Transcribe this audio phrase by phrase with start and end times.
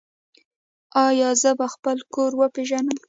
[1.05, 2.97] ایا زه به خپل کور وپیژنم؟